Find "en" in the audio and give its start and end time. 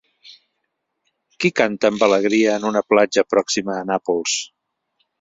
2.63-2.67